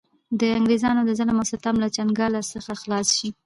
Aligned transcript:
د 0.39 0.41
انګرېزانو 0.57 1.01
د 1.05 1.11
ظلم 1.19 1.37
او 1.39 1.45
ستم 1.51 1.75
له 1.83 1.87
چنګاله 1.95 2.41
څخه 2.53 2.71
خلاص 2.81 3.07
شـي. 3.17 3.29